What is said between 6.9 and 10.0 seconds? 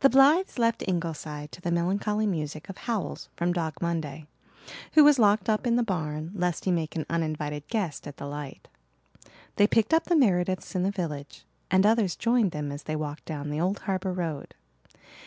an uninvited guest at the light. They picked